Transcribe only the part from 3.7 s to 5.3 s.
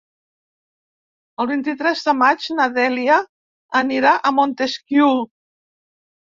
anirà a Montesquiu.